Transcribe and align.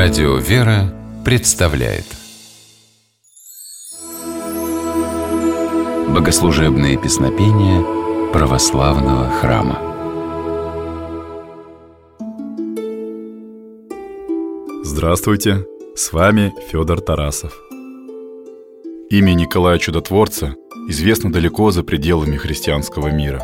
Радио 0.00 0.36
«Вера» 0.36 0.94
представляет 1.24 2.04
Богослужебные 6.08 6.96
песнопения 6.96 7.82
православного 8.32 9.28
храма 9.28 9.80
Здравствуйте, 14.84 15.66
с 15.96 16.12
вами 16.12 16.54
Федор 16.70 17.00
Тарасов. 17.00 17.60
Имя 19.10 19.32
Николая 19.32 19.78
Чудотворца 19.78 20.54
известно 20.88 21.32
далеко 21.32 21.72
за 21.72 21.82
пределами 21.82 22.36
христианского 22.36 23.08
мира. 23.08 23.42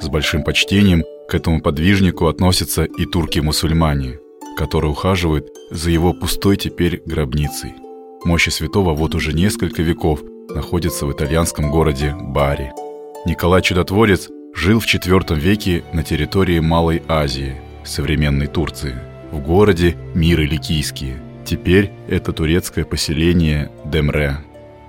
С 0.00 0.06
большим 0.06 0.44
почтением 0.44 1.02
к 1.28 1.34
этому 1.34 1.60
подвижнику 1.60 2.28
относятся 2.28 2.84
и 2.84 3.06
турки-мусульмане– 3.06 4.20
который 4.56 4.90
ухаживает 4.90 5.48
за 5.70 5.90
его 5.90 6.12
пустой 6.12 6.56
теперь 6.56 7.02
гробницей. 7.04 7.74
Мощи 8.24 8.48
святого 8.48 8.94
вот 8.94 9.14
уже 9.14 9.32
несколько 9.32 9.82
веков 9.82 10.20
находятся 10.48 11.06
в 11.06 11.12
итальянском 11.12 11.70
городе 11.70 12.14
Бари. 12.18 12.72
Николай 13.26 13.62
Чудотворец 13.62 14.28
жил 14.54 14.80
в 14.80 14.86
IV 14.86 15.38
веке 15.38 15.84
на 15.92 16.02
территории 16.02 16.58
Малой 16.58 17.02
Азии, 17.06 17.56
современной 17.84 18.46
Турции, 18.46 18.94
в 19.30 19.40
городе 19.40 19.96
Миры 20.14 20.46
Ликийские. 20.46 21.20
Теперь 21.44 21.92
это 22.08 22.32
турецкое 22.32 22.84
поселение 22.84 23.70
Демре. 23.84 24.38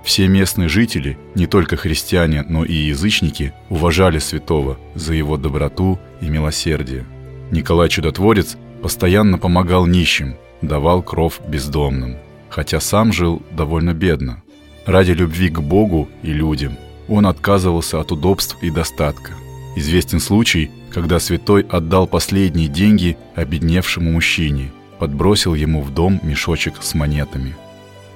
Все 0.04 0.26
местные 0.26 0.68
жители, 0.68 1.18
не 1.34 1.46
только 1.46 1.76
христиане, 1.76 2.44
но 2.48 2.64
и 2.64 2.72
язычники, 2.72 3.52
уважали 3.68 4.18
святого 4.18 4.78
за 4.94 5.12
его 5.12 5.36
доброту 5.36 5.98
и 6.20 6.28
милосердие. 6.28 7.04
Николай 7.50 7.88
Чудотворец 7.88 8.56
Постоянно 8.82 9.38
помогал 9.38 9.86
нищим, 9.86 10.36
давал 10.62 11.02
кров 11.02 11.40
бездомным, 11.46 12.16
хотя 12.48 12.80
сам 12.80 13.12
жил 13.12 13.42
довольно 13.50 13.92
бедно. 13.92 14.42
Ради 14.86 15.12
любви 15.12 15.48
к 15.48 15.60
Богу 15.60 16.08
и 16.22 16.32
людям 16.32 16.76
он 17.08 17.26
отказывался 17.26 18.00
от 18.00 18.12
удобств 18.12 18.56
и 18.62 18.70
достатка. 18.70 19.32
Известен 19.76 20.20
случай, 20.20 20.70
когда 20.92 21.18
святой 21.18 21.62
отдал 21.68 22.06
последние 22.06 22.68
деньги 22.68 23.16
обедневшему 23.34 24.12
мужчине, 24.12 24.72
подбросил 24.98 25.54
ему 25.54 25.82
в 25.82 25.92
дом 25.92 26.20
мешочек 26.22 26.74
с 26.80 26.94
монетами. 26.94 27.56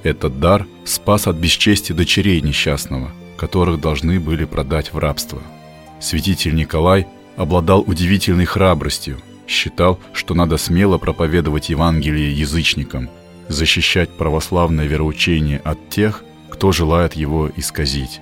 Этот 0.03 0.41
дар 0.41 0.67
спас 0.85 1.27
от 1.27 1.37
бесчестия 1.37 1.95
дочерей 1.95 2.41
несчастного, 2.41 3.11
которых 3.37 3.81
должны 3.81 4.19
были 4.19 4.45
продать 4.45 4.93
в 4.93 4.99
рабство. 4.99 5.43
Святитель 6.01 6.55
Николай 6.55 7.07
обладал 7.37 7.83
удивительной 7.87 8.45
храбростью– 8.45 9.19
считал, 9.47 9.99
что 10.13 10.35
надо 10.35 10.57
смело 10.57 10.99
проповедовать 10.99 11.69
Евангелие 11.69 12.33
язычникам, 12.33 13.09
защищать 13.49 14.11
православное 14.11 14.87
вероучение 14.87 15.61
от 15.65 15.91
тех, 15.91 16.25
кто 16.51 16.73
желает 16.73 17.15
его 17.15 17.51
исказить. 17.57 18.21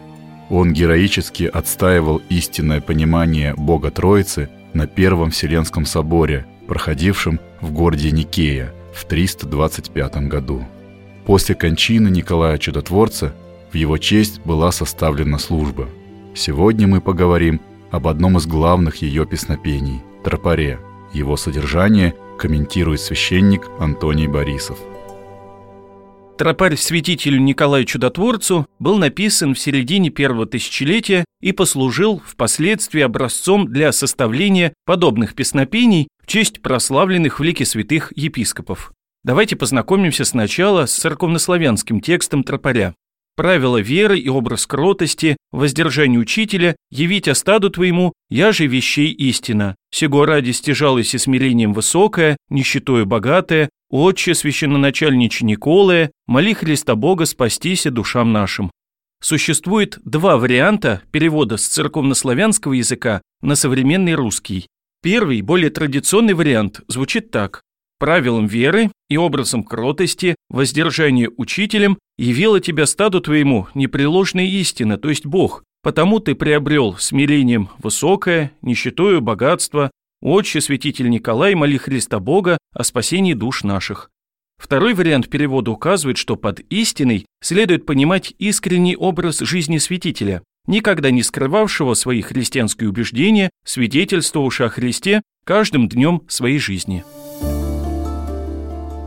Он 0.49 0.73
героически 0.73 1.45
отстаивал 1.45 2.21
истинное 2.29 2.81
понимание 2.81 3.55
Бога 3.57 3.91
Троицы 3.91 4.49
на 4.73 4.87
Первом 4.87 5.31
Вселенском 5.31 5.87
соборе, 5.87 6.47
проходившем 6.67 7.41
в 7.61 7.73
городе 7.73 8.11
Никея 8.11 8.73
в 8.95 9.05
325 9.05 10.29
году. 10.29 10.67
После 11.25 11.55
кончины 11.55 12.09
Николая 12.09 12.59
Чудотворца 12.59 13.33
в 13.71 13.77
его 13.77 13.99
честь 13.99 14.41
была 14.45 14.73
составлена 14.73 15.39
служба. 15.39 15.89
Сегодня 16.35 16.89
мы 16.89 17.01
поговорим 17.01 17.61
об 17.91 18.09
одном 18.09 18.37
из 18.39 18.47
главных 18.47 18.97
ее 18.97 19.27
песнопений– 19.27 20.01
тропаре– 20.25 20.81
его 21.13 21.37
содержание 21.37 22.15
комментирует 22.39 23.01
священник 23.01 23.69
Антоний 23.79 24.27
Борисов. 24.27 24.79
Тропарь 26.41 26.77
святителю 26.77 27.39
Николаю 27.39 27.85
Чудотворцу 27.85 28.67
был 28.79 28.97
написан 28.97 29.55
в 29.55 29.59
середине 29.59 30.09
первого 30.09 30.47
тысячелетия 30.47 31.27
и 31.43 31.53
послужил 31.53 32.23
впоследствии 32.25 33.03
образцом 33.03 33.71
для 33.71 33.93
составления 33.93 34.73
подобных 34.87 35.35
песнопений 35.35 36.09
в 36.23 36.27
честь 36.27 36.63
прославленных 36.63 37.41
в 37.41 37.43
лике 37.43 37.67
святых 37.67 38.17
епископов. 38.17 38.93
Давайте 39.23 39.55
познакомимся 39.55 40.25
сначала 40.25 40.87
с 40.87 40.95
церковнославянским 40.95 42.01
текстом 42.01 42.43
тропаря 42.43 42.95
правила 43.41 43.79
веры 43.79 44.19
и 44.19 44.29
образ 44.29 44.67
кротости, 44.67 45.39
воздержание 45.51 46.21
учителя, 46.21 46.77
явить 46.91 47.27
остаду 47.27 47.71
твоему, 47.71 48.13
я 48.29 48.53
же 48.53 48.67
вещей 48.67 49.13
истина. 49.13 49.77
Сего 49.91 50.27
ради 50.27 50.51
стяжалось 50.51 51.15
и 51.15 51.19
смирением 51.19 51.73
высокое, 51.73 52.37
нищетою 52.51 53.07
богатое, 53.07 53.71
отче 53.89 54.35
священноначальниче 54.35 55.47
Николая, 55.47 56.11
моли 56.27 56.53
Христа 56.53 56.97
Бога 56.97 57.25
спастися 57.25 57.91
душам 57.91 58.31
нашим. 58.31 58.71
Существует 59.23 59.99
два 60.05 60.37
варианта 60.37 61.01
перевода 61.11 61.57
с 61.57 61.67
церковнославянского 61.67 62.75
языка 62.75 63.23
на 63.41 63.55
современный 63.55 64.17
русский. 64.17 64.67
Первый, 65.03 65.41
более 65.41 65.71
традиционный 65.71 66.35
вариант 66.35 66.83
звучит 66.89 67.31
так 67.31 67.63
правилам 67.99 68.47
веры 68.47 68.91
и 69.11 69.19
образом 69.19 69.63
кротости, 69.63 70.37
воздержания 70.49 71.31
учителем, 71.37 71.99
явила 72.17 72.61
тебя 72.61 72.87
стаду 72.87 73.21
твоему 73.21 73.67
непреложная 73.75 74.47
истина, 74.47 74.97
то 74.97 75.11
есть 75.11 75.27
Бог, 75.27 75.65
потому 75.83 76.21
ты 76.21 76.35
приобрел 76.35 76.97
смирением 76.97 77.69
высокое, 77.79 78.53
нищетою 78.63 79.21
богатство, 79.21 79.91
Отче, 80.23 80.61
святитель 80.61 81.09
Николай, 81.09 81.55
моли 81.55 81.79
Христа 81.79 82.21
Бога 82.21 82.59
о 82.75 82.85
спасении 82.85 83.33
душ 83.33 83.65
наших. 83.65 84.11
Второй 84.59 84.93
вариант 84.93 85.31
перевода 85.31 85.71
указывает, 85.71 86.19
что 86.19 86.37
под 86.37 86.61
истиной 86.69 87.25
следует 87.43 87.87
понимать 87.87 88.35
искренний 88.39 88.97
образ 88.97 89.39
жизни 89.39 89.79
святителя, 89.79 90.43
никогда 90.67 91.11
не 91.11 91.23
скрывавшего 91.23 91.95
свои 91.95 92.21
христианские 92.21 92.91
убеждения, 92.91 93.49
свидетельствовавшего 93.65 94.69
о 94.69 94.71
Христе 94.71 95.23
каждым 95.47 95.89
днем 95.89 96.23
своей 96.29 96.59
жизни. 96.59 97.03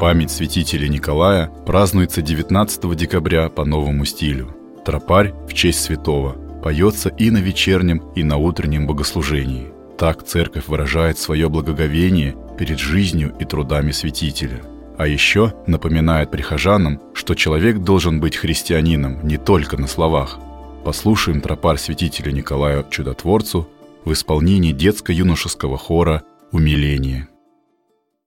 Память 0.04 0.32
святителя 0.32 0.90
Николая 0.90 1.50
празднуется 1.66 2.22
19 2.22 2.94
декабря 2.94 3.48
по 3.48 3.64
новому 3.64 4.04
стилю. 4.04 4.54
Тропарь 4.84 5.34
в 5.48 5.54
честь 5.54 5.80
святого 5.80 6.34
поется 6.62 7.08
и 7.08 7.32
на 7.32 7.38
вечернем, 7.38 8.00
и 8.14 8.22
на 8.22 8.36
утреннем 8.36 8.86
богослужении. 8.86 9.72
Так 9.98 10.24
церковь 10.24 10.68
выражает 10.68 11.18
свое 11.20 11.48
благоговение 11.48 12.36
перед 12.60 12.80
жизнью 12.80 13.34
и 13.40 13.46
трудами 13.46 13.92
святителя. 13.92 14.60
А 14.98 15.08
еще 15.08 15.54
напоминает 15.68 16.32
прихожанам, 16.32 17.00
что 17.14 17.34
человек 17.34 17.78
должен 17.78 18.20
быть 18.20 18.36
христианином 18.36 19.26
не 19.26 19.38
только 19.38 19.78
на 19.78 19.88
словах. 19.88 20.38
Послушаем 20.84 21.40
тропарь 21.40 21.78
святителя 21.78 22.34
Николая 22.34 22.84
Чудотворцу 22.90 23.70
в 24.04 24.12
исполнении 24.12 24.74
детско-юношеского 24.74 25.78
хора 25.78 26.24
«Умиление». 26.52 27.30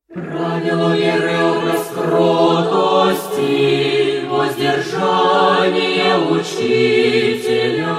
Правило 0.09 0.97
кротости, 3.47 4.25
воздержание 4.29 6.17
учителя, 6.31 7.97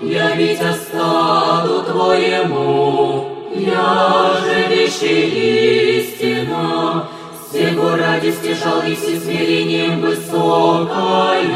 явить 0.00 0.60
остаду 0.60 1.82
Твоему, 1.82 3.26
я 3.54 4.36
же 4.40 4.66
вещи 4.74 6.00
истина, 6.00 7.08
Сего 7.50 7.96
ради 7.96 8.30
стяжал 8.30 8.82
и 8.82 8.94
смирением 8.94 10.00
высокая, 10.00 11.48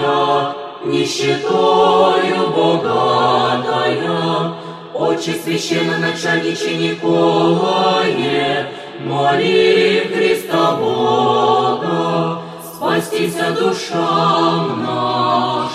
нищетою 0.84 2.48
богатая, 2.56 4.02
Отче 4.94 5.34
священно 5.34 5.98
начальниче 5.98 6.76
Николае, 6.76 8.68
моли 9.04 10.10
Христа 10.14 10.41
душам 13.82 14.84
нашим. 14.84 15.72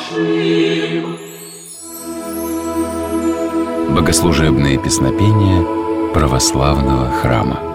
Богослужебные 3.89 4.77
песнопения 4.77 5.65
православного 6.13 7.09
храма. 7.11 7.66